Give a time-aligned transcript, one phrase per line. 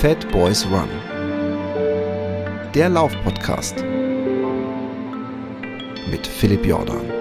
[0.00, 0.88] Fat Boys Run.
[2.72, 3.84] Der Laufpodcast
[6.08, 7.17] mit Philipp Jordan.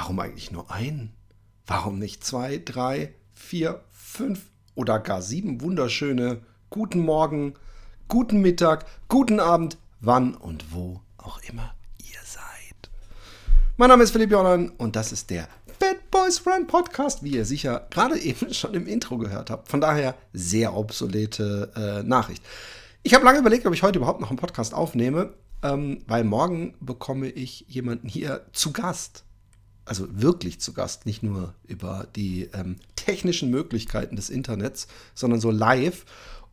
[0.00, 1.12] Warum eigentlich nur einen?
[1.66, 4.40] Warum nicht zwei, drei, vier, fünf
[4.74, 6.40] oder gar sieben wunderschöne
[6.70, 7.52] guten Morgen,
[8.08, 12.88] guten Mittag, guten Abend, wann und wo auch immer ihr seid.
[13.76, 15.46] Mein Name ist Philipp Jordan und das ist der
[15.78, 19.68] Bad Boys Run Podcast, wie ihr sicher gerade eben schon im Intro gehört habt.
[19.68, 22.42] Von daher sehr obsolete äh, Nachricht.
[23.02, 26.74] Ich habe lange überlegt, ob ich heute überhaupt noch einen Podcast aufnehme, ähm, weil morgen
[26.80, 29.24] bekomme ich jemanden hier zu Gast.
[29.90, 35.50] Also wirklich zu Gast, nicht nur über die ähm, technischen Möglichkeiten des Internets, sondern so
[35.50, 36.04] live.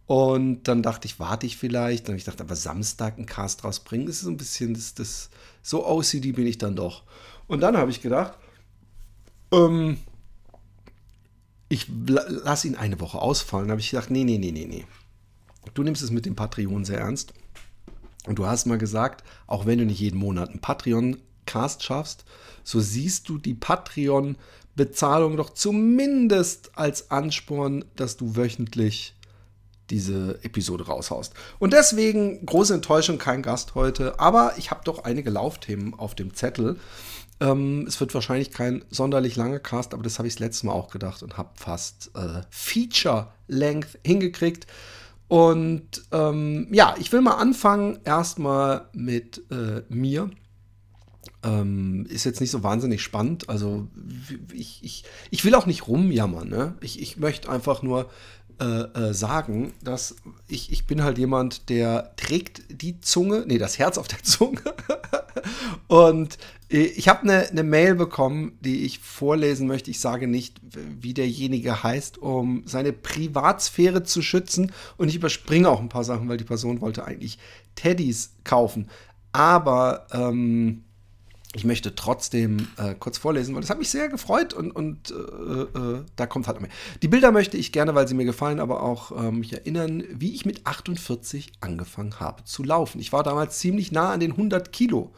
[0.07, 2.05] Und dann dachte ich, warte ich vielleicht.
[2.05, 4.95] Dann habe ich gedacht, aber Samstag einen Cast rausbringen, das ist so ein bisschen das,
[4.95, 5.29] das
[5.61, 7.03] so OCD bin ich dann doch.
[7.45, 8.39] Und dann habe ich gedacht,
[9.51, 9.99] ähm,
[11.69, 13.67] ich lasse ihn eine Woche ausfallen.
[13.67, 14.85] Dann habe ich gedacht, nee, nee, nee, nee, nee.
[15.75, 17.35] Du nimmst es mit dem Patreon sehr ernst.
[18.25, 20.59] Und du hast mal gesagt, auch wenn du nicht jeden Monat einen
[21.47, 22.25] Patreon-Cast schaffst,
[22.63, 29.15] so siehst du die Patreon-Bezahlung doch zumindest als Ansporn, dass du wöchentlich
[29.89, 31.33] diese Episode raushaust.
[31.59, 36.33] Und deswegen große Enttäuschung, kein Gast heute, aber ich habe doch einige Laufthemen auf dem
[36.33, 36.77] Zettel.
[37.39, 40.73] Ähm, es wird wahrscheinlich kein sonderlich langer Cast, aber das habe ich das letzte Mal
[40.73, 44.67] auch gedacht und habe fast äh, Feature-Length hingekriegt.
[45.29, 50.29] Und ähm, ja, ich will mal anfangen erstmal mit äh, mir.
[51.43, 53.47] Ähm, ist jetzt nicht so wahnsinnig spannend.
[53.47, 53.87] Also
[54.53, 56.49] ich, ich, ich will auch nicht rumjammern.
[56.49, 56.75] Ne?
[56.81, 58.09] Ich, ich möchte einfach nur
[58.59, 60.15] äh, äh, sagen, dass
[60.47, 64.61] ich, ich bin halt jemand, der trägt die Zunge, nee, das Herz auf der Zunge.
[65.87, 66.39] Und
[66.71, 69.91] äh, ich habe eine ne Mail bekommen, die ich vorlesen möchte.
[69.91, 70.59] Ich sage nicht,
[70.99, 74.71] wie derjenige heißt, um seine Privatsphäre zu schützen.
[74.97, 77.37] Und ich überspringe auch ein paar Sachen, weil die Person wollte eigentlich
[77.75, 78.89] Teddys kaufen.
[79.33, 80.83] Aber ähm,
[81.57, 85.13] ich möchte trotzdem äh, kurz vorlesen, weil das hat mich sehr gefreut und, und äh,
[85.13, 86.69] äh, da kommt halt mehr.
[87.01, 90.33] Die Bilder möchte ich gerne, weil sie mir gefallen, aber auch äh, mich erinnern, wie
[90.33, 92.99] ich mit 48 angefangen habe zu laufen.
[92.99, 95.11] Ich war damals ziemlich nah an den 100 Kilo.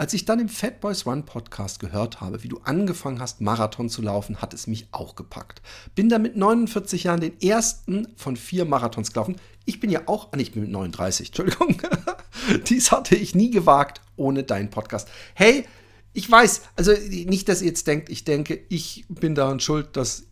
[0.00, 3.90] Als ich dann im Fat Boys Run Podcast gehört habe, wie du angefangen hast, Marathon
[3.90, 5.60] zu laufen, hat es mich auch gepackt.
[5.94, 9.36] Bin dann mit 49 Jahren den ersten von vier Marathons gelaufen.
[9.66, 11.82] Ich bin ja auch, ah, ich bin mit 39, Entschuldigung.
[12.66, 15.06] Dies hatte ich nie gewagt ohne deinen Podcast.
[15.34, 15.66] Hey,
[16.14, 20.22] ich weiß, also nicht, dass ihr jetzt denkt, ich denke, ich bin daran schuld, dass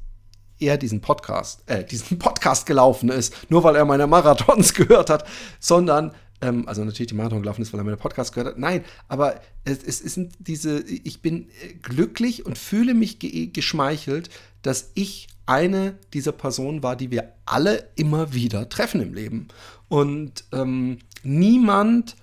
[0.59, 5.27] er diesen Podcast, äh, diesen Podcast gelaufen ist, nur weil er meine Marathons gehört hat,
[5.61, 8.59] sondern ähm, also natürlich die Marathon gelaufen ist, weil er meine Podcast gehört hat.
[8.59, 14.31] Nein, aber es, es sind diese, ich bin äh, glücklich und fühle mich ge geschmeichelt,
[14.63, 19.49] dass ich eine dieser Personen war, die wir alle immer wieder treffen im Leben.
[19.89, 22.17] Und ähm, niemand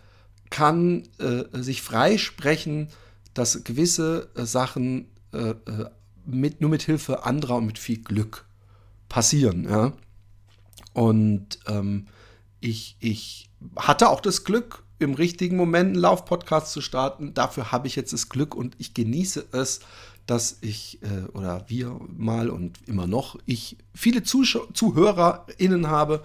[0.51, 2.89] kann äh, sich freisprechen,
[3.33, 5.89] dass gewisse äh, Sachen äh, äh,
[6.25, 8.45] mit, nur mit Hilfe anderer und mit viel Glück
[9.09, 9.67] passieren.
[9.67, 9.93] Ja?
[10.93, 12.07] Und ähm,
[12.61, 17.33] ich, ich hatte auch das Glück, im richtigen Moment einen Laufpodcast zu starten.
[17.33, 19.81] Dafür habe ich jetzt das Glück und ich genieße es,
[20.25, 26.23] dass ich äh, oder wir mal und immer noch ich viele Zuschau ZuhörerInnen habe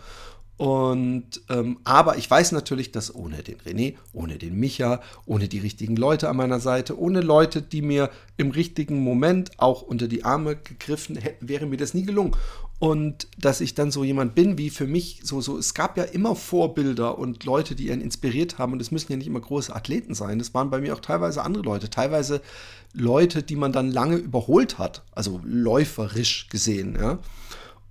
[0.61, 5.59] und ähm, aber ich weiß natürlich, dass ohne den René, ohne den Micha, ohne die
[5.59, 10.23] richtigen Leute an meiner Seite, ohne Leute, die mir im richtigen Moment auch unter die
[10.23, 12.37] Arme gegriffen hätten, wäre mir das nie gelungen.
[12.81, 16.05] Und dass ich dann so jemand bin, wie für mich so, so, es gab ja
[16.05, 18.73] immer Vorbilder und Leute, die einen inspiriert haben.
[18.73, 20.39] Und es müssen ja nicht immer große Athleten sein.
[20.39, 22.41] Das waren bei mir auch teilweise andere Leute, teilweise
[22.95, 26.97] Leute, die man dann lange überholt hat, also läuferisch gesehen.
[26.99, 27.19] Ja.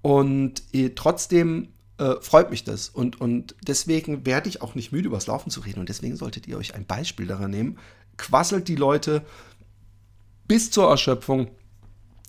[0.02, 1.68] Und eh, trotzdem
[2.00, 2.90] äh, freut mich das.
[2.90, 5.82] Und, und deswegen werde ich auch nicht müde, über das Laufen zu reden.
[5.82, 7.78] Und deswegen solltet ihr euch ein Beispiel daran nehmen.
[8.18, 9.24] Quasselt die Leute
[10.48, 11.52] bis zur Erschöpfung,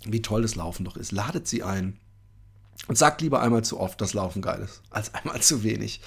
[0.05, 1.11] wie toll das Laufen doch ist.
[1.11, 1.99] Ladet sie ein.
[2.88, 6.00] Und sagt lieber einmal zu oft, dass Laufen geil ist, als einmal zu wenig.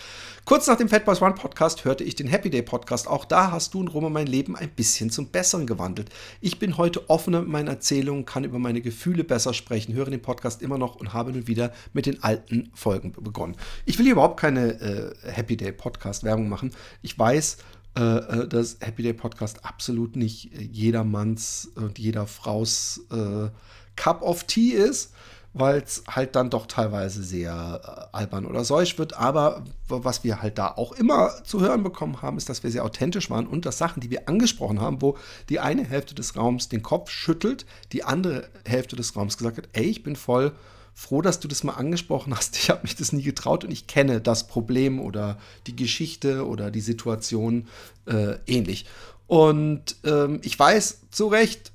[0.43, 3.07] Kurz nach dem Fat Boys One Podcast hörte ich den Happy Day Podcast.
[3.07, 6.09] Auch da hast du und Roma mein Leben ein bisschen zum Besseren gewandelt.
[6.41, 10.21] Ich bin heute offener mit meinen Erzählungen, kann über meine Gefühle besser sprechen, höre den
[10.21, 13.55] Podcast immer noch und habe nun wieder mit den alten Folgen begonnen.
[13.85, 16.71] Ich will hier überhaupt keine äh, Happy Day Podcast Werbung machen.
[17.01, 17.57] Ich weiß,
[17.95, 23.49] äh, äh, dass Happy Day Podcast absolut nicht jedermanns und jeder Fraus äh,
[23.95, 25.13] Cup of Tea ist,
[25.53, 29.15] weil es halt dann doch teilweise sehr äh, albern oder seuch wird.
[29.15, 32.83] Aber was wir halt da auch immer zu hören bekommen haben, ist, dass wir sehr
[32.83, 35.17] authentisch waren und dass Sachen, die wir angesprochen haben, wo
[35.49, 39.69] die eine Hälfte des Raums den Kopf schüttelt, die andere Hälfte des Raums gesagt hat,
[39.73, 40.53] ey, ich bin voll
[40.95, 42.55] froh, dass du das mal angesprochen hast.
[42.57, 46.71] Ich habe mich das nie getraut und ich kenne das Problem oder die Geschichte oder
[46.71, 47.67] die Situation
[48.05, 48.85] äh, ähnlich.
[49.27, 51.72] Und ähm, ich weiß zu Recht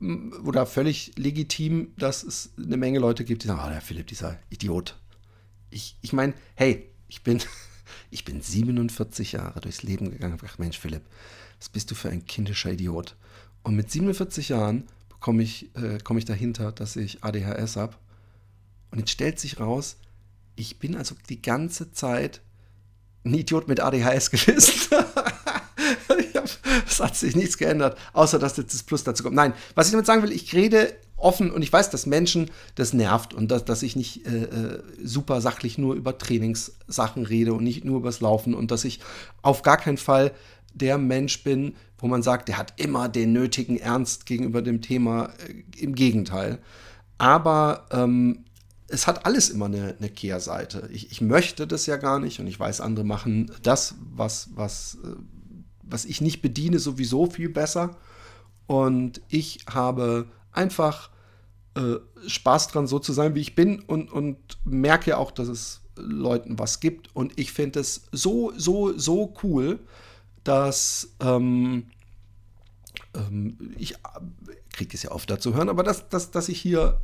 [0.00, 4.38] oder völlig legitim, dass es eine Menge Leute gibt, die sagen, oh, der Philipp, dieser
[4.48, 4.98] Idiot.
[5.70, 7.40] Ich, ich meine, hey, ich bin,
[8.10, 11.02] ich bin 47 Jahre durchs Leben gegangen und gedacht, Mensch, Philipp,
[11.58, 13.16] was bist du für ein kindischer Idiot?
[13.62, 14.88] Und mit 47 Jahren
[15.20, 17.96] komme ich, äh, komm ich dahinter, dass ich ADHS habe
[18.90, 19.96] und jetzt stellt sich raus,
[20.56, 22.40] ich bin also die ganze Zeit
[23.24, 24.96] ein Idiot mit ADHS gewesen.
[26.86, 29.36] es hat sich nichts geändert, außer dass jetzt das Plus dazu kommt.
[29.36, 32.92] Nein, was ich damit sagen will, ich rede offen und ich weiß, dass Menschen das
[32.92, 37.62] nervt und dass, dass ich nicht äh, äh, super sachlich nur über Trainingssachen rede und
[37.62, 39.00] nicht nur übers Laufen und dass ich
[39.42, 40.32] auf gar keinen Fall
[40.72, 45.30] der Mensch bin, wo man sagt, der hat immer den nötigen Ernst gegenüber dem Thema.
[45.46, 46.58] Äh, Im Gegenteil.
[47.18, 48.44] Aber ähm,
[48.88, 50.88] es hat alles immer eine, eine Kehrseite.
[50.92, 54.98] Ich, ich, möchte das ja gar nicht und ich weiß, andere machen das, was, was,
[55.04, 55.16] äh,
[55.90, 57.96] was ich nicht bediene, sowieso viel besser.
[58.66, 61.10] Und ich habe einfach
[61.74, 61.96] äh,
[62.26, 66.58] Spaß dran, so zu sein, wie ich bin und, und merke auch, dass es Leuten
[66.58, 67.14] was gibt.
[67.14, 69.80] Und ich finde es so, so, so cool,
[70.44, 71.86] dass ähm,
[73.14, 73.94] ähm, ich
[74.72, 77.00] kriege es ja oft dazu hören, aber dass, dass, dass ich hier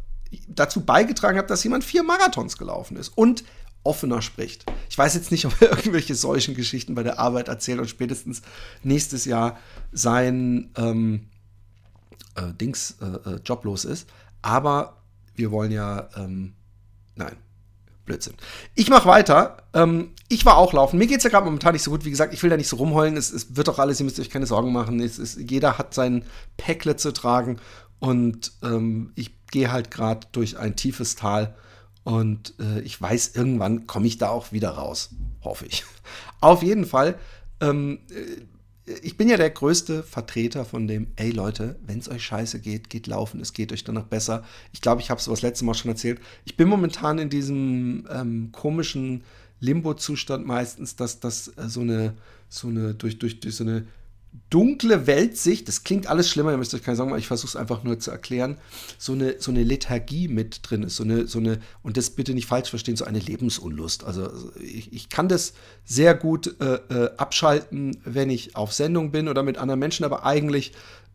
[0.49, 3.45] dazu beigetragen habe, dass jemand vier Marathons gelaufen ist und
[3.87, 4.67] offener spricht.
[4.91, 8.43] Ich weiß jetzt nicht, ob er irgendwelche solchen Geschichten bei der Arbeit erzählt und spätestens
[8.83, 9.59] nächstes Jahr
[9.93, 11.29] sein ähm,
[12.35, 14.09] äh, Dings äh, äh joblos ist.
[14.43, 15.03] Aber
[15.35, 16.55] wir wollen ja, ähm,
[17.15, 17.37] nein,
[18.05, 18.35] Blödsinn.
[18.75, 19.59] Ich mache weiter.
[19.75, 20.99] Ähm, ich war auch laufen.
[20.99, 22.05] Mir geht es ja gerade momentan nicht so gut.
[22.05, 23.17] Wie gesagt, ich will da nicht so rumheulen.
[23.17, 25.01] Es, es wird doch alles, ihr müsst euch keine Sorgen machen.
[25.01, 26.25] Es, es, jeder hat sein
[26.57, 27.59] Päckle zu tragen.
[27.99, 31.55] Und ähm, ich gehe halt gerade durch ein tiefes Tal
[32.07, 35.11] und äh, ich weiß, irgendwann komme ich da auch wieder raus.
[35.43, 35.85] Hoffe ich.
[36.41, 37.19] Auf jeden Fall,
[37.61, 42.23] ähm, äh, ich bin ja der größte Vertreter von dem, ey Leute, wenn es euch
[42.23, 44.45] scheiße geht, geht laufen, es geht euch danach besser.
[44.73, 46.21] Ich glaube, ich habe es das letzte Mal schon erzählt.
[46.45, 49.25] Ich bin momentan in diesem ähm, komischen
[49.59, 52.15] Limbo-Zustand meistens, dass das äh, so eine,
[52.49, 53.85] so eine, durch, durch, durch so eine
[54.51, 57.57] dunkle Weltsicht, das klingt alles schlimmer, ihr müsst euch keine Sorgen machen, ich versuche es
[57.57, 58.59] einfach nur zu erklären,
[58.99, 62.35] so eine, so eine Lethargie mit drin ist, so eine, so eine, und das bitte
[62.35, 64.05] nicht falsch verstehen, so eine Lebensunlust.
[64.05, 64.29] Also
[64.61, 65.55] ich, ich kann das
[65.85, 70.25] sehr gut äh, äh, abschalten, wenn ich auf Sendung bin oder mit anderen Menschen, aber
[70.25, 70.73] eigentlich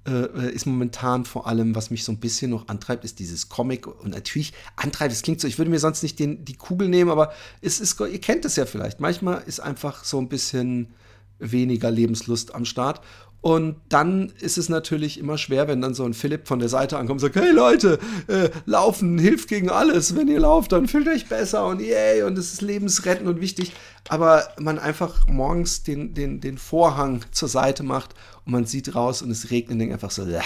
[0.07, 3.87] äh, ist momentan vor allem, was mich so ein bisschen noch antreibt, ist dieses Comic
[3.87, 7.11] und natürlich antreibt, es klingt so, ich würde mir sonst nicht den, die Kugel nehmen,
[7.11, 10.93] aber es ist, ihr kennt es ja vielleicht, manchmal ist einfach so ein bisschen
[11.41, 13.01] weniger Lebenslust am Start.
[13.41, 16.99] Und dann ist es natürlich immer schwer, wenn dann so ein Philipp von der Seite
[16.99, 20.15] ankommt und sagt, hey Leute, äh, laufen hilft gegen alles.
[20.15, 23.73] Wenn ihr lauft, dann fühlt euch besser und yay und es ist lebensrettend und wichtig.
[24.09, 28.13] Aber man einfach morgens den, den, den Vorhang zur Seite macht
[28.45, 30.43] und man sieht raus und es regnet und denkt einfach so, ja.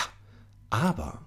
[0.70, 1.20] Aber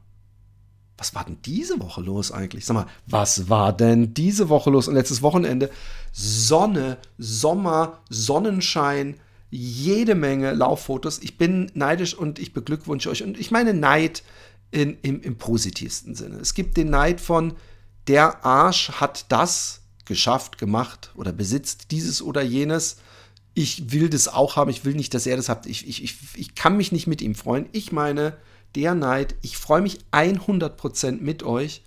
[0.96, 2.64] was war denn diese Woche los eigentlich?
[2.64, 4.88] Sag mal, was war denn diese Woche los?
[4.88, 5.70] Und letztes Wochenende
[6.12, 9.20] Sonne, Sommer, Sonnenschein,
[9.50, 11.18] jede Menge Lauffotos.
[11.20, 13.22] Ich bin neidisch und ich beglückwünsche euch.
[13.22, 14.22] Und ich meine Neid
[14.70, 16.36] in, im, im positivsten Sinne.
[16.36, 17.54] Es gibt den Neid von,
[18.06, 22.96] der Arsch hat das geschafft, gemacht oder besitzt dieses oder jenes.
[23.54, 24.70] Ich will das auch haben.
[24.70, 25.66] Ich will nicht, dass er das hat.
[25.66, 27.66] Ich, ich, ich, ich kann mich nicht mit ihm freuen.
[27.72, 28.36] Ich meine,
[28.74, 31.82] der Neid, ich freue mich 100% mit euch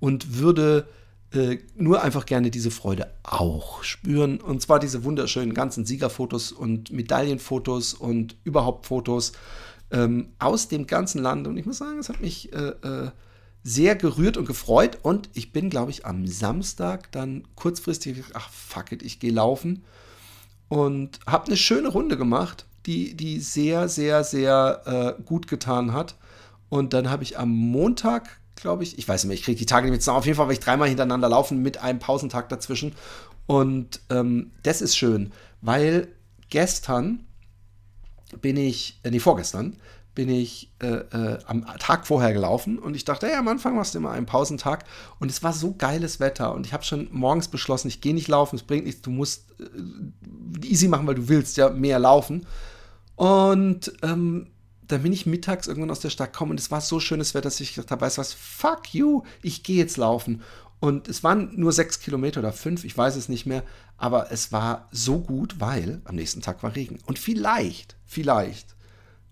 [0.00, 0.88] und würde
[1.34, 4.40] äh, nur einfach gerne diese Freude auch spüren.
[4.40, 9.32] Und zwar diese wunderschönen ganzen Siegerfotos und Medaillenfotos und überhaupt Fotos
[9.90, 11.48] ähm, aus dem ganzen Land.
[11.48, 13.10] Und ich muss sagen, es hat mich äh, äh,
[13.64, 14.98] sehr gerührt und gefreut.
[15.02, 19.82] Und ich bin, glaube ich, am Samstag dann kurzfristig, ach fuck it, ich gehe laufen.
[20.68, 26.16] Und habe eine schöne Runde gemacht, die, die sehr, sehr, sehr äh, gut getan hat.
[26.68, 28.98] Und dann habe ich am Montag glaube ich.
[28.98, 30.18] Ich weiß nicht mehr, ich kriege die Tage nicht mehr zusammen.
[30.18, 32.94] Auf jeden Fall war ich dreimal hintereinander laufen mit einem Pausentag dazwischen.
[33.46, 36.08] Und ähm, das ist schön, weil
[36.50, 37.26] gestern
[38.40, 39.76] bin ich, äh, nee, vorgestern
[40.14, 43.94] bin ich äh, äh, am Tag vorher gelaufen und ich dachte, hey, am Anfang machst
[43.94, 44.84] du immer einen Pausentag
[45.18, 48.28] und es war so geiles Wetter und ich habe schon morgens beschlossen, ich gehe nicht
[48.28, 52.46] laufen, es bringt nichts, du musst äh, easy machen, weil du willst ja mehr laufen.
[53.16, 54.48] Und ähm,
[54.88, 57.44] dann bin ich mittags irgendwann aus der Stadt gekommen und es war so schönes Wetter,
[57.44, 60.42] dass ich gedacht habe, weißt du was, fuck you, ich gehe jetzt laufen.
[60.80, 63.62] Und es waren nur sechs Kilometer oder fünf, ich weiß es nicht mehr,
[63.96, 66.98] aber es war so gut, weil am nächsten Tag war Regen.
[67.06, 68.74] Und vielleicht, vielleicht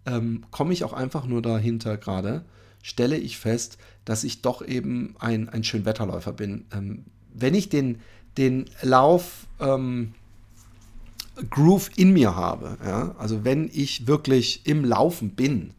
[0.06, 2.44] ähm, komme ich auch einfach nur dahinter gerade,
[2.82, 6.66] stelle ich fest, dass ich doch eben ein, ein Schönwetterläufer bin.
[6.72, 7.04] Ähm,
[7.34, 8.00] wenn ich den,
[8.38, 10.14] den Lauf ähm,
[11.50, 15.74] Groove in mir habe, ja, also wenn ich wirklich im Laufen bin,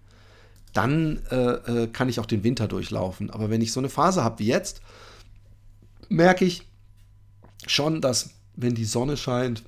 [0.73, 3.29] dann äh, äh, kann ich auch den Winter durchlaufen.
[3.29, 4.81] Aber wenn ich so eine Phase habe wie jetzt,
[6.09, 6.67] merke ich
[7.67, 9.63] schon, dass wenn die Sonne scheint,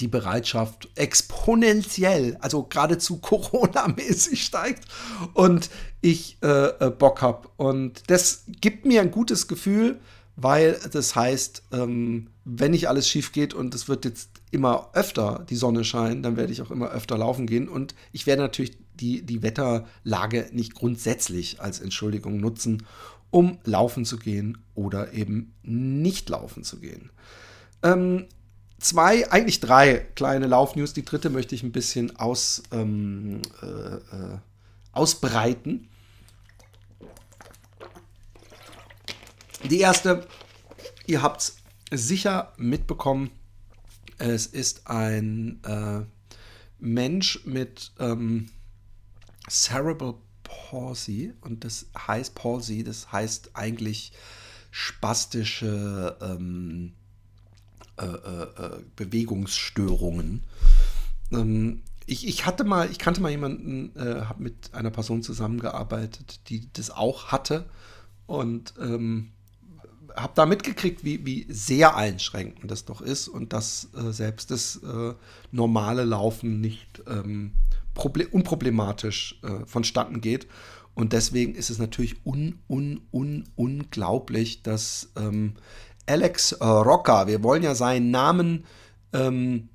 [0.00, 4.84] die Bereitschaft exponentiell, also geradezu Corona-mäßig steigt
[5.34, 7.48] und ich äh, äh Bock habe.
[7.56, 10.00] Und das gibt mir ein gutes Gefühl,
[10.36, 15.46] weil das heißt, ähm, wenn nicht alles schief geht und es wird jetzt immer öfter
[15.48, 18.76] die Sonne scheinen, dann werde ich auch immer öfter laufen gehen und ich werde natürlich
[18.94, 22.84] die, die Wetterlage nicht grundsätzlich als Entschuldigung nutzen,
[23.30, 27.10] um laufen zu gehen oder eben nicht laufen zu gehen.
[27.82, 28.26] Ähm,
[28.78, 30.92] zwei, eigentlich drei kleine Laufnews.
[30.92, 34.38] Die dritte möchte ich ein bisschen aus, ähm, äh, äh,
[34.92, 35.88] ausbreiten.
[39.70, 40.26] Die erste,
[41.06, 41.56] ihr habt es
[41.90, 43.30] sicher mitbekommen,
[44.18, 46.02] es ist ein äh,
[46.78, 48.50] Mensch mit ähm,
[49.48, 54.12] Cerebral Palsy und das heißt Palsy, das heißt eigentlich
[54.70, 56.92] spastische ähm,
[57.96, 60.42] äh, äh, äh, Bewegungsstörungen.
[61.32, 66.40] Ähm, ich, ich hatte mal, ich kannte mal jemanden, äh, habe mit einer Person zusammengearbeitet,
[66.50, 67.64] die das auch hatte
[68.26, 69.30] und ähm,
[70.16, 74.76] habe da mitgekriegt, wie, wie sehr einschränkend das doch ist und dass äh, selbst das
[74.76, 75.14] äh,
[75.50, 77.52] normale Laufen nicht ähm,
[78.30, 80.46] unproblematisch äh, vonstatten geht.
[80.94, 85.54] Und deswegen ist es natürlich un, un, un, unglaublich, dass ähm,
[86.06, 88.64] Alex äh, Rocker, wir wollen ja seinen Namen
[89.12, 89.68] ähm,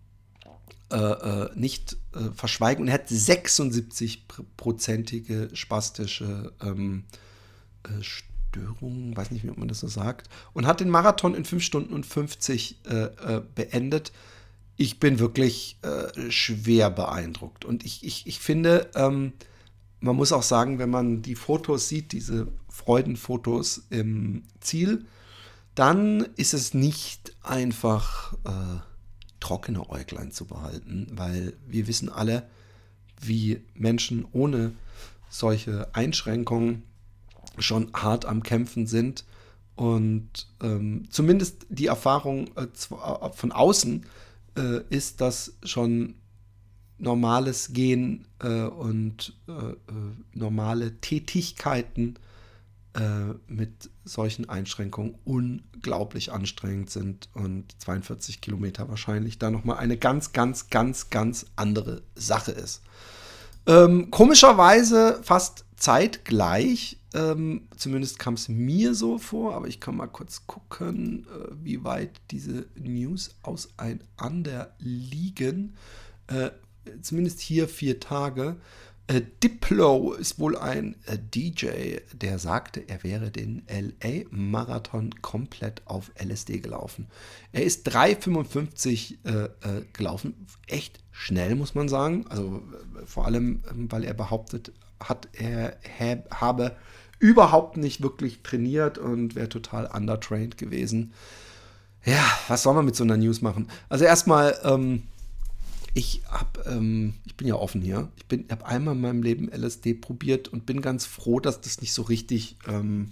[0.91, 7.03] äh, äh nicht äh, verschweigen, und er hat 76-prozentige spastische ähm,
[7.83, 8.01] äh,
[8.49, 11.93] Störungen, weiß nicht, wie man das so sagt, und hat den Marathon in 5 Stunden
[11.93, 14.11] und 50 äh, beendet.
[14.75, 15.77] Ich bin wirklich
[16.29, 17.65] schwer beeindruckt.
[17.65, 19.33] Und ich, ich, ich finde, ähm,
[19.99, 25.05] man muss auch sagen, wenn man die Fotos sieht, diese Freudenfotos im Ziel,
[25.75, 28.79] dann ist es nicht einfach äh,
[29.39, 32.47] trockene Äuglein zu behalten, weil wir wissen alle,
[33.21, 34.73] wie Menschen ohne
[35.29, 36.83] solche Einschränkungen
[37.57, 39.25] schon hart am Kämpfen sind.
[39.75, 44.05] Und ähm, zumindest die Erfahrung äh, äh von außen
[44.57, 46.15] äh, ist, dass schon
[46.97, 49.75] normales Gehen äh, und äh, äh,
[50.33, 52.15] normale Tätigkeiten
[53.47, 60.71] mit solchen Einschränkungen unglaublich anstrengend sind und 42 Kilometer wahrscheinlich da nochmal eine ganz, ganz,
[60.71, 62.81] ganz, ganz andere Sache ist.
[63.67, 70.07] Ähm, komischerweise fast zeitgleich, ähm, zumindest kam es mir so vor, aber ich kann mal
[70.07, 75.75] kurz gucken, äh, wie weit diese News auseinander liegen.
[76.27, 76.51] Äh,
[77.01, 78.57] zumindest hier vier Tage.
[79.07, 86.11] Äh, Diplo ist wohl ein äh, DJ, der sagte, er wäre den LA-Marathon komplett auf
[86.23, 87.07] LSD gelaufen.
[87.51, 90.45] Er ist 3,55 äh, äh, gelaufen.
[90.67, 92.27] Echt schnell, muss man sagen.
[92.27, 92.61] Also
[93.05, 95.77] vor allem, ähm, weil er behauptet hat, er
[96.31, 96.75] habe
[97.19, 101.13] überhaupt nicht wirklich trainiert und wäre total undertrained gewesen.
[102.05, 103.67] Ja, was soll man mit so einer News machen?
[103.89, 105.03] Also erstmal, ähm,
[105.93, 108.09] ich habe, ähm, ich bin ja offen hier.
[108.29, 111.93] Ich habe einmal in meinem Leben LSD probiert und bin ganz froh, dass das nicht
[111.93, 113.11] so richtig ähm,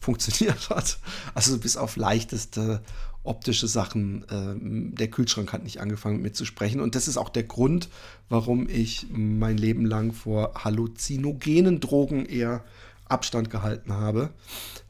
[0.00, 0.98] funktioniert hat.
[1.34, 2.82] Also bis auf leichteste
[3.22, 4.24] optische Sachen.
[4.30, 6.80] Ähm, der Kühlschrank hat nicht angefangen mit mir zu sprechen.
[6.80, 7.88] Und das ist auch der Grund,
[8.28, 12.64] warum ich mein Leben lang vor halluzinogenen Drogen eher
[13.10, 14.30] Abstand gehalten habe,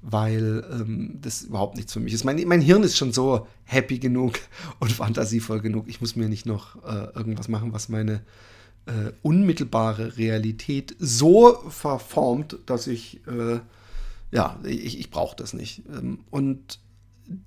[0.03, 2.25] weil ähm, das überhaupt nichts für mich ist.
[2.25, 4.39] Mein, mein, Hirn ist schon so happy genug
[4.79, 5.89] und fantasievoll genug.
[5.89, 8.21] Ich muss mir nicht noch äh, irgendwas machen, was meine
[8.87, 13.61] äh, unmittelbare Realität so verformt, dass ich, äh,
[14.33, 15.83] ja, ich, ich brauche das nicht.
[15.89, 16.79] Ähm, und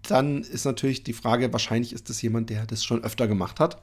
[0.03, 3.81] dann ist natürlich die Frage, wahrscheinlich ist das jemand, der das schon öfter gemacht hat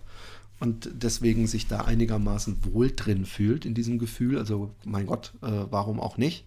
[0.61, 4.39] und deswegen sich da einigermaßen wohl drin fühlt in diesem Gefühl.
[4.39, 6.47] Also mein Gott, äh, warum auch nicht?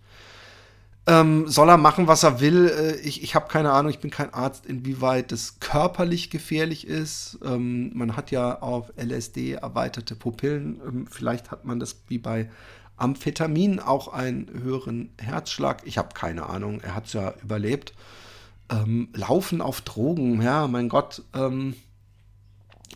[1.05, 2.69] Ähm, soll er machen, was er will?
[2.69, 7.39] Äh, ich ich habe keine Ahnung, ich bin kein Arzt, inwieweit das körperlich gefährlich ist.
[7.43, 10.79] Ähm, man hat ja auf LSD erweiterte Pupillen.
[10.87, 12.49] Ähm, vielleicht hat man das wie bei
[13.03, 15.81] Amphetamin auch einen höheren Herzschlag.
[15.85, 17.93] Ich habe keine Ahnung, er hat es ja überlebt.
[18.69, 21.21] Ähm, Laufen auf Drogen, ja, mein Gott.
[21.33, 21.75] Ähm,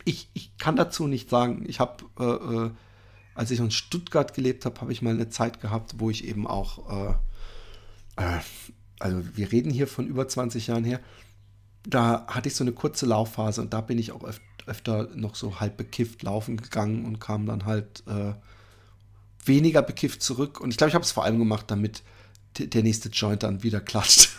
[0.06, 1.66] ich, ich kann dazu nicht sagen.
[1.68, 2.70] Ich habe, äh, äh,
[3.34, 6.46] als ich in Stuttgart gelebt habe, habe ich mal eine Zeit gehabt, wo ich eben
[6.46, 7.14] auch, äh,
[8.16, 8.40] äh
[8.98, 11.00] also wir reden hier von über 20 Jahren her,
[11.86, 15.34] da hatte ich so eine kurze Laufphase und da bin ich auch öf öfter noch
[15.34, 18.34] so halb bekifft laufen gegangen und kam dann halt äh,
[19.48, 20.60] weniger bekifft zurück.
[20.60, 22.02] Und ich glaube, ich habe es vor allem gemacht, damit
[22.58, 24.30] der nächste Joint dann wieder klatscht.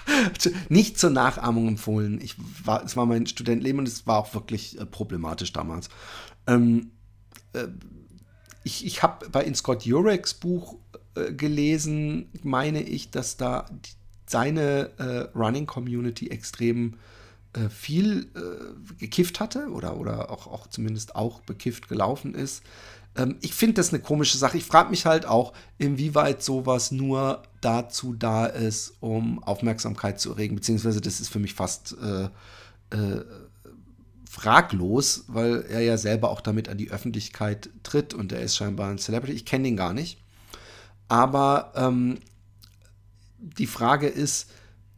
[0.68, 2.20] nicht zur Nachahmung empfohlen.
[2.20, 5.88] Ich war, es war mein Studentenleben und es war auch wirklich äh, problematisch damals.
[6.46, 6.90] Ähm,
[7.52, 7.68] äh,
[8.62, 10.76] ich ich habe bei in Scott Jureks Buch
[11.14, 13.92] äh, gelesen, meine ich, dass da die,
[14.26, 16.94] seine äh, Running Community extrem
[17.52, 22.62] äh, viel äh, gekifft hatte oder, oder auch, auch zumindest auch bekifft gelaufen ist.
[23.16, 24.56] Ähm, ich finde das eine komische Sache.
[24.56, 30.56] Ich frage mich halt auch, inwieweit sowas nur dazu da ist, um Aufmerksamkeit zu erregen,
[30.56, 32.24] beziehungsweise das ist für mich fast äh,
[32.96, 33.24] äh,
[34.28, 38.90] fraglos, weil er ja selber auch damit an die Öffentlichkeit tritt und er ist scheinbar
[38.90, 39.32] ein Celebrity.
[39.32, 40.22] Ich kenne ihn gar nicht.
[41.08, 42.18] Aber ähm,
[43.38, 44.50] die Frage ist,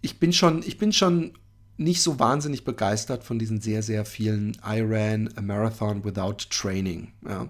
[0.02, 1.33] ich bin schon, ich bin schon
[1.78, 7.12] nicht so wahnsinnig begeistert von diesen sehr, sehr vielen Iran Marathon Without Training.
[7.26, 7.49] Ja.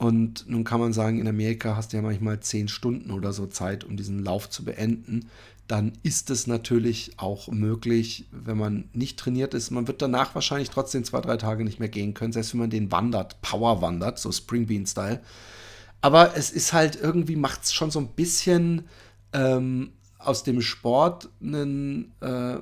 [0.00, 3.46] Und nun kann man sagen, in Amerika hast du ja manchmal zehn Stunden oder so
[3.46, 5.28] Zeit, um diesen Lauf zu beenden.
[5.66, 9.70] Dann ist es natürlich auch möglich, wenn man nicht trainiert ist.
[9.70, 12.70] Man wird danach wahrscheinlich trotzdem zwei, drei Tage nicht mehr gehen können, selbst wenn man
[12.70, 15.20] den wandert, Power wandert, so Springbean-Style.
[16.00, 18.84] Aber es ist halt irgendwie, macht es schon so ein bisschen
[19.34, 22.56] ähm, aus dem Sport einen, äh,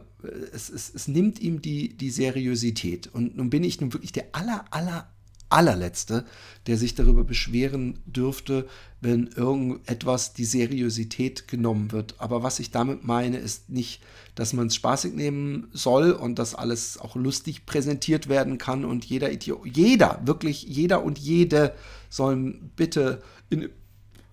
[0.52, 3.06] es, es, es nimmt ihm die, die Seriosität.
[3.06, 5.08] Und nun bin ich nun wirklich der aller, aller,
[5.50, 6.24] allerletzte,
[6.66, 8.68] der sich darüber beschweren dürfte,
[9.00, 12.14] wenn irgendetwas die Seriosität genommen wird.
[12.18, 14.02] Aber was ich damit meine, ist nicht,
[14.34, 19.04] dass man es spaßig nehmen soll und dass alles auch lustig präsentiert werden kann und
[19.04, 21.74] jeder jeder, wirklich jeder und jede
[22.10, 23.68] sollen bitte in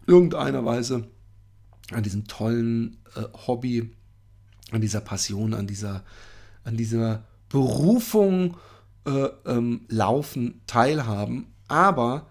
[0.08, 1.08] irgendeiner Weise
[1.92, 3.92] an diesem tollen äh, Hobby,
[4.72, 6.04] an dieser Passion, an dieser,
[6.64, 8.58] an dieser Berufung
[9.06, 12.28] äh, ähm, Laufen teilhaben, aber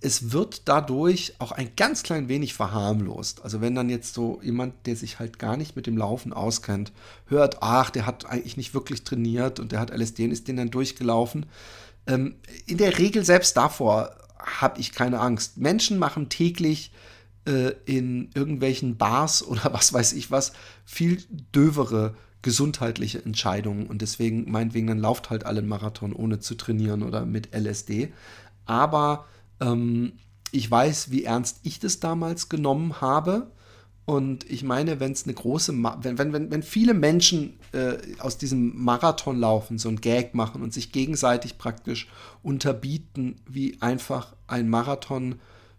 [0.00, 3.42] es wird dadurch auch ein ganz klein wenig verharmlost.
[3.42, 6.92] Also wenn dann jetzt so jemand, der sich halt gar nicht mit dem Laufen auskennt,
[7.26, 10.56] hört, ach, der hat eigentlich nicht wirklich trainiert und der hat LSD und ist den
[10.56, 11.46] dann durchgelaufen.
[12.06, 15.56] Ähm, in der Regel selbst davor habe ich keine Angst.
[15.56, 16.92] Menschen machen täglich
[17.44, 20.52] äh, in irgendwelchen Bars oder was weiß ich was
[20.84, 21.22] viel
[21.54, 22.14] dövere
[22.48, 27.54] gesundheitliche Entscheidungen und deswegen, meinetwegen, dann lauft halt alle Marathon ohne zu trainieren oder mit
[27.54, 28.10] LSD.
[28.64, 29.26] Aber
[29.60, 30.14] ähm,
[30.50, 33.50] ich weiß, wie ernst ich das damals genommen habe.
[34.06, 37.98] Und ich meine, wenn es eine große, Ma wenn, wenn, wenn, wenn viele Menschen äh,
[38.18, 42.08] aus diesem Marathon laufen, so ein Gag machen und sich gegenseitig praktisch
[42.42, 45.34] unterbieten, wie einfach ein Marathon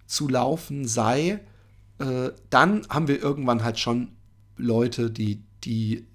[0.06, 1.40] zu laufen sei,
[1.98, 4.10] äh, dann haben wir irgendwann halt schon
[4.56, 6.06] Leute, die, die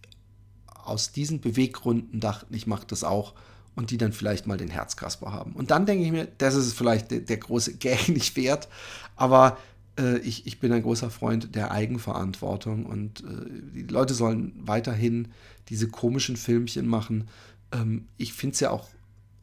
[0.86, 3.34] aus diesen Beweggründen dachten, ich mache das auch
[3.74, 5.52] und die dann vielleicht mal den Herzkasper haben.
[5.52, 8.68] Und dann denke ich mir, das ist vielleicht der, der große Gag nicht wert,
[9.16, 9.58] aber
[9.98, 15.28] äh, ich, ich bin ein großer Freund der Eigenverantwortung und äh, die Leute sollen weiterhin
[15.68, 17.28] diese komischen Filmchen machen.
[17.72, 18.88] Ähm, ich finde es ja auch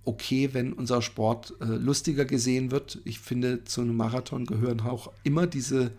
[0.04, 3.00] okay, wenn unser Sport äh, lustiger gesehen wird.
[3.06, 5.92] Ich finde, zu einem Marathon gehören auch immer diese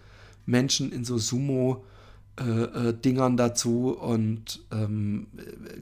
[0.45, 1.85] Menschen in so Sumo-
[2.41, 2.45] äh,
[2.89, 5.27] äh, Dingern dazu und ähm,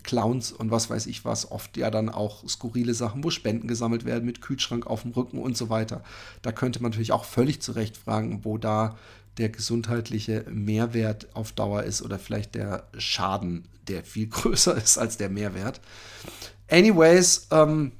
[0.03, 4.05] Clowns und was weiß ich was, oft ja dann auch skurrile Sachen, wo Spenden gesammelt
[4.05, 6.03] werden mit Kühlschrank auf dem Rücken und so weiter.
[6.43, 8.97] Da könnte man natürlich auch völlig zu Recht fragen, wo da
[9.39, 15.17] der gesundheitliche Mehrwert auf Dauer ist oder vielleicht der Schaden, der viel größer ist als
[15.17, 15.81] der Mehrwert.
[16.69, 17.93] Anyways, ähm,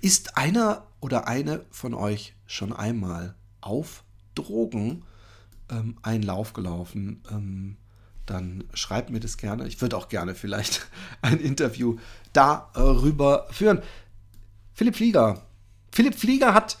[0.00, 4.04] ist einer oder eine von euch schon einmal auf
[4.36, 5.02] Drogen?
[5.70, 7.76] Ähm, einen Lauf gelaufen, ähm,
[8.26, 9.66] dann schreibt mir das gerne.
[9.66, 10.86] Ich würde auch gerne vielleicht
[11.22, 11.96] ein Interview
[12.32, 13.82] darüber führen.
[14.72, 15.42] Philipp Flieger.
[15.92, 16.78] Philipp Flieger hat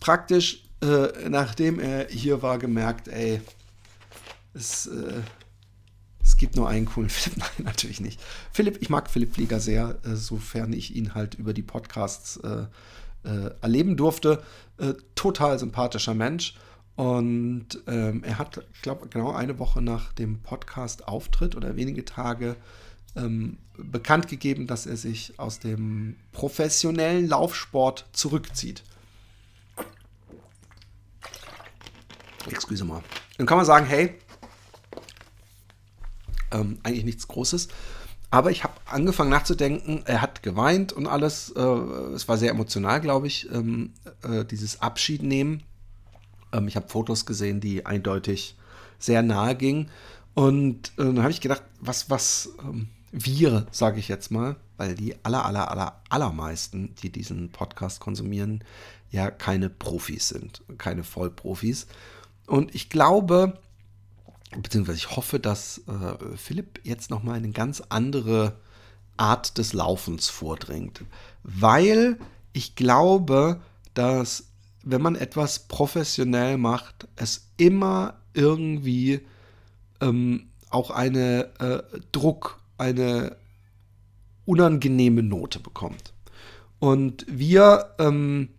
[0.00, 3.40] praktisch, äh, nachdem er hier war, gemerkt, ey,
[4.54, 5.20] es, äh,
[6.22, 7.38] es gibt nur einen coolen Philipp.
[7.38, 8.20] Nein, natürlich nicht.
[8.52, 12.66] Philipp, ich mag Philipp Flieger sehr, äh, sofern ich ihn halt über die Podcasts äh,
[13.24, 14.42] äh, erleben durfte.
[14.78, 16.54] Äh, total sympathischer Mensch
[16.96, 22.56] Und ähm, er hat, ich glaube, genau eine Woche nach dem Podcast-Auftritt oder wenige Tage
[23.14, 28.82] ähm, bekannt gegeben, dass er sich aus dem professionellen Laufsport zurückzieht.
[32.48, 33.02] Excuse mal.
[33.36, 34.14] Dann kann man sagen, hey,
[36.52, 37.68] ähm, eigentlich nichts Großes.
[38.30, 41.50] Aber ich habe angefangen nachzudenken, er hat geweint und alles.
[41.50, 45.62] Äh, es war sehr emotional, glaube ich, ähm, äh, dieses Abschied nehmen.
[46.56, 48.56] Ähm, ich habe Fotos gesehen, die eindeutig
[48.98, 49.90] sehr nahe gingen.
[50.34, 54.94] Und äh, dann habe ich gedacht, was, was ähm, wir, sage ich jetzt mal, weil
[54.94, 58.62] die aller, aller, aller, allermeisten, die diesen Podcast konsumieren,
[59.10, 61.86] ja keine Profis sind, keine Vollprofis.
[62.46, 63.58] Und ich glaube,
[64.62, 68.56] beziehungsweise ich hoffe, dass äh, Philipp jetzt nochmal eine ganz andere
[69.16, 71.02] Art des Laufens vordringt.
[71.42, 72.18] Weil
[72.52, 73.60] ich glaube,
[73.94, 74.44] dass
[74.88, 79.20] wenn man etwas professionell macht, es immer irgendwie
[80.00, 83.36] ähm, auch eine äh, Druck, eine
[84.44, 86.12] unangenehme Note bekommt.
[86.78, 88.50] Und wir, ähm,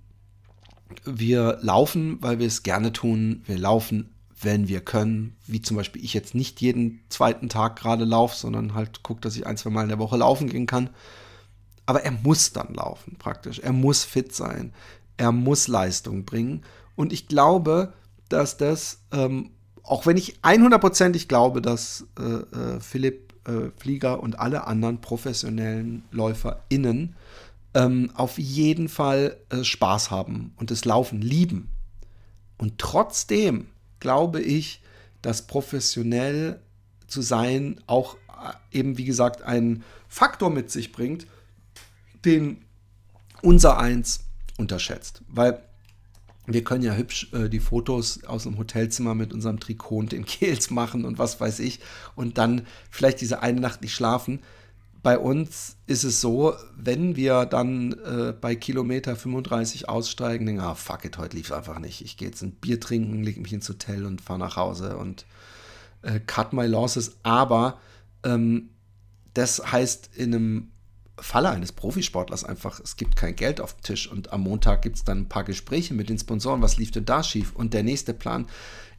[1.06, 3.42] wir laufen, weil wir es gerne tun.
[3.46, 4.10] Wir laufen,
[4.42, 5.38] wenn wir können.
[5.46, 9.38] Wie zum Beispiel ich jetzt nicht jeden zweiten Tag gerade laufe, sondern halt gucke, dass
[9.38, 10.90] ich ein, zwei Mal in der Woche laufen gehen kann.
[11.86, 13.60] Aber er muss dann laufen, praktisch.
[13.60, 14.74] Er muss fit sein.
[15.18, 16.64] Er muss Leistung bringen.
[16.96, 17.94] Und ich glaube,
[18.30, 19.52] dass das, ähm,
[19.84, 26.04] auch wenn ich 100%ig glaube, dass äh, äh, Philipp äh, Flieger und alle anderen professionellen
[26.12, 27.16] LäuferInnen
[27.74, 31.70] ähm, auf jeden Fall äh, Spaß haben und das Laufen lieben.
[32.58, 33.68] Und trotzdem
[34.00, 34.82] glaube ich,
[35.22, 36.60] dass professionell
[37.08, 41.28] zu sein auch äh, eben, wie gesagt, einen Faktor mit sich bringt,
[42.26, 42.64] den
[43.42, 44.27] unser Eins
[44.58, 45.22] unterschätzt.
[45.28, 45.62] Weil
[46.48, 50.26] wir können ja hübsch äh, die Fotos aus dem Hotelzimmer mit unserem Trikot und den
[50.26, 51.80] Kehls machen und was weiß ich
[52.16, 54.40] und dann vielleicht diese eine Nacht nicht schlafen.
[55.04, 60.76] Bei uns ist es so, wenn wir dann äh, bei Kilometer 35 aussteigen, denken, ah,
[60.76, 62.02] fuck it, heute lief es einfach nicht.
[62.02, 65.26] Ich gehe jetzt ein Bier trinken, lege mich ins Hotel und fahre nach Hause und
[66.02, 67.18] äh, cut my losses.
[67.24, 67.80] Aber
[68.24, 68.70] ähm,
[69.34, 70.72] das heißt in einem
[71.20, 74.98] Falle eines Profisportlers einfach, es gibt kein Geld auf dem Tisch und am Montag gibt
[74.98, 77.84] es dann ein paar Gespräche mit den Sponsoren, was lief denn da schief und der
[77.84, 78.48] nächste Plan.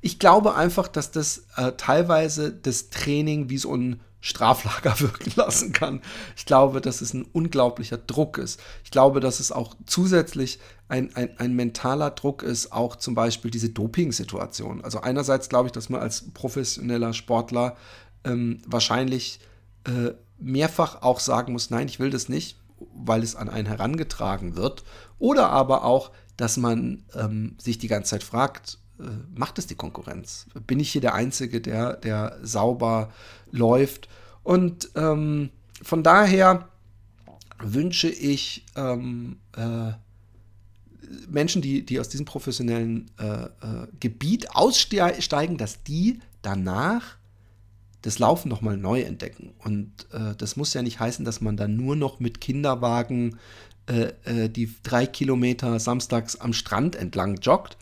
[0.01, 5.73] Ich glaube einfach, dass das äh, teilweise das Training wie so ein Straflager wirken lassen
[5.73, 6.03] kann.
[6.37, 8.61] Ich glaube, dass es ein unglaublicher Druck ist.
[8.85, 13.51] Ich glaube, dass es auch zusätzlich ein, ein, ein mentaler Druck ist, auch zum Beispiel
[13.51, 14.83] diese Doping-Situation.
[14.83, 17.77] Also einerseits glaube ich, dass man als professioneller Sportler
[18.25, 19.41] ähm, wahrscheinlich
[19.85, 22.59] äh, mehrfach auch sagen muss, nein, ich will das nicht,
[22.95, 24.85] weil es an einen herangetragen wird.
[25.19, 29.75] Oder aber auch, dass man ähm, sich die ganze Zeit fragt, äh, macht es die
[29.75, 30.47] Konkurrenz?
[30.67, 33.13] Bin ich hier der Einzige, der, der sauber
[33.51, 34.09] läuft?
[34.43, 35.51] Und ähm,
[35.83, 36.69] von daher
[37.61, 39.93] wünsche ich ähm, äh,
[41.29, 43.49] Menschen, die, die aus diesem professionellen äh, äh
[43.99, 47.18] Gebiet aussteigen, dass die danach
[48.03, 49.53] das Laufen nochmal neu entdecken.
[49.59, 53.39] Und äh, das muss ja nicht heißen, dass man dann nur noch mit Kinderwagen
[53.87, 57.77] äh, äh, die drei Kilometer samstags am Strand entlang joggt,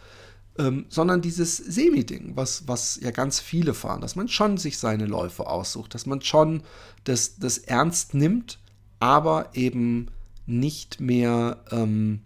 [0.58, 5.06] ähm, sondern dieses Semi-Ding, was, was ja ganz viele fahren, dass man schon sich seine
[5.06, 6.62] Läufe aussucht, dass man schon
[7.04, 8.58] das, das ernst nimmt,
[9.00, 10.08] aber eben
[10.46, 12.20] nicht mehr ähm,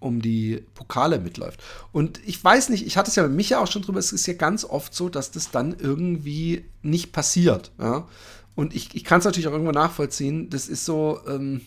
[0.00, 1.62] um die Pokale mitläuft.
[1.92, 4.26] Und ich weiß nicht, ich hatte es ja mit Micha auch schon drüber, es ist
[4.26, 7.72] ja ganz oft so, dass das dann irgendwie nicht passiert.
[7.78, 8.06] Ja?
[8.54, 10.50] Und ich, ich kann es natürlich auch irgendwo nachvollziehen.
[10.50, 11.60] Das ist so, ähm,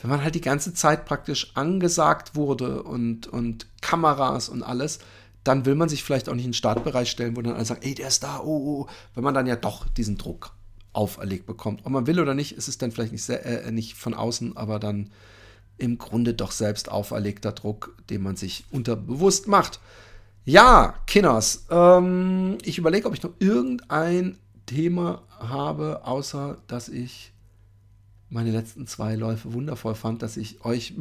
[0.00, 4.98] wenn man halt die ganze Zeit praktisch angesagt wurde und, und Kameras und alles,
[5.44, 7.80] dann will man sich vielleicht auch nicht in den Startbereich stellen, wo dann alle sagen,
[7.82, 10.52] ey, der ist da, oh, oh, wenn man dann ja doch diesen Druck
[10.92, 11.80] auferlegt bekommt.
[11.84, 14.56] Ob man will oder nicht, ist es dann vielleicht nicht, sehr, äh, nicht von außen,
[14.56, 15.10] aber dann
[15.78, 19.80] im Grunde doch selbst auferlegter Druck, den man sich unterbewusst macht.
[20.44, 27.32] Ja, Kinners, ähm, ich überlege, ob ich noch irgendein Thema habe, außer dass ich
[28.30, 30.94] meine letzten zwei Läufe wundervoll fand, dass ich euch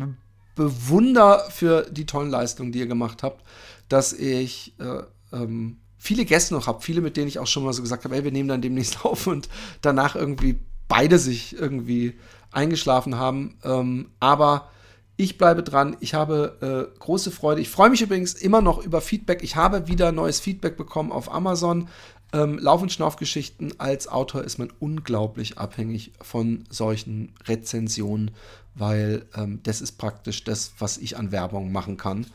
[0.55, 3.43] bewunder für die tollen Leistungen, die ihr gemacht habt,
[3.89, 5.03] dass ich äh,
[5.35, 8.15] ähm, viele Gäste noch habe, viele, mit denen ich auch schon mal so gesagt habe,
[8.15, 9.49] ey, wir nehmen dann demnächst auf und
[9.81, 12.15] danach irgendwie beide sich irgendwie
[12.57, 13.55] eingeschlafen haben.
[13.63, 14.69] Ähm, aber
[15.15, 15.95] ich bleibe dran.
[15.99, 17.61] Ich habe äh, große Freude.
[17.61, 19.43] Ich freue mich übrigens immer noch über Feedback.
[19.43, 21.87] Ich habe wieder neues Feedback bekommen auf Amazon.
[22.33, 28.31] Ähm, Lauf- und Schnaufgeschichten als Autor ist man unglaublich abhängig von solchen Rezensionen,
[28.75, 32.27] weil ähm, das ist praktisch das, was ich an Werbung machen kann.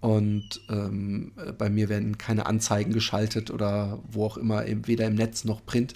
[0.00, 5.44] Und ähm, bei mir werden keine Anzeigen geschaltet oder wo auch immer, weder im Netz
[5.44, 5.94] noch Print.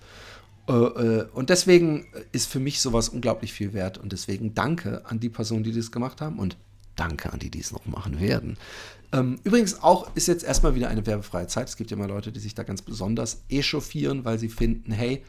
[0.69, 3.99] Äh, äh, und deswegen ist für mich sowas unglaublich viel wert.
[3.99, 6.39] Und deswegen danke an die Personen, die das gemacht haben.
[6.39, 6.57] Und
[6.97, 8.59] danke an die, die es noch machen werden.
[9.13, 11.69] Ähm, übrigens auch ist jetzt erstmal wieder eine werbefreie Zeit.
[11.69, 15.25] Es gibt ja immer Leute, die sich da ganz besonders echauffieren, weil sie finden, hey,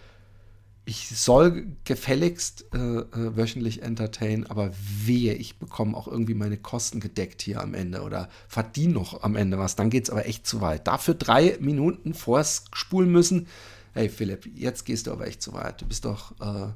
[0.85, 4.71] ich soll gefälligst äh, äh, wöchentlich entertain, aber
[5.05, 9.35] wehe, ich bekomme auch irgendwie meine Kosten gedeckt hier am Ende oder verdiene noch am
[9.35, 9.75] Ende was.
[9.75, 10.87] Dann geht es aber echt zu weit.
[10.87, 13.47] Dafür drei Minuten vorspulen müssen.
[13.93, 15.81] Hey Philipp, jetzt gehst du aber echt zu weit.
[15.81, 16.71] Du bist doch, äh,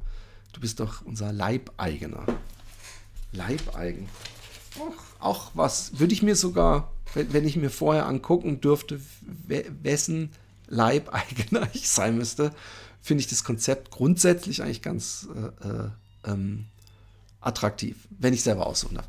[0.53, 2.25] du bist doch unser Leibeigener.
[3.31, 4.09] Leibeigen.
[4.79, 8.99] Auch, auch was, würde ich mir sogar, wenn, wenn ich mir vorher angucken dürfte,
[9.47, 10.31] wessen
[10.67, 12.51] Leibeigener ich sein müsste,
[13.01, 15.89] finde ich das Konzept grundsätzlich eigentlich ganz äh, äh,
[16.25, 16.65] ähm,
[17.41, 19.07] attraktiv, wenn ich selber aussuchen darf.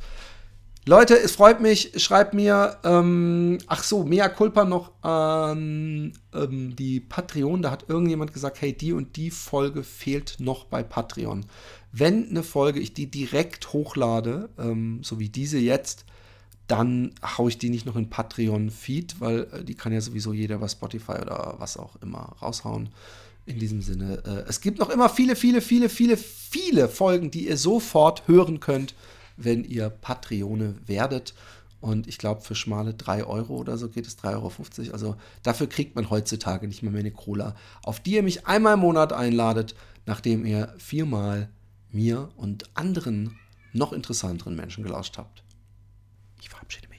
[0.87, 7.01] Leute, es freut mich, schreibt mir, ähm, ach so, mea culpa noch an ähm, die
[7.01, 7.62] Patreon.
[7.62, 11.47] Da hat irgendjemand gesagt, hey, die und die Folge fehlt noch bei Patreon.
[11.90, 16.05] Wenn eine Folge ich die direkt hochlade, ähm, so wie diese jetzt,
[16.66, 20.59] dann haue ich die nicht noch in Patreon-Feed, weil äh, die kann ja sowieso jeder
[20.59, 22.90] bei Spotify oder was auch immer raushauen.
[23.47, 27.49] In diesem Sinne, äh, es gibt noch immer viele, viele, viele, viele, viele Folgen, die
[27.49, 28.94] ihr sofort hören könnt,
[29.37, 31.35] wenn ihr Patreone werdet.
[31.81, 34.92] Und ich glaube, für schmale 3 Euro oder so geht es 3,50 Euro.
[34.92, 38.75] Also dafür kriegt man heutzutage nicht mehr, mehr eine Cola, auf die ihr mich einmal
[38.75, 39.75] im Monat einladet,
[40.07, 41.51] nachdem ihr viermal
[41.90, 43.38] mir und anderen
[43.73, 45.42] noch interessanteren Menschen gelauscht habt.
[46.40, 46.93] Ich verabschiede mich.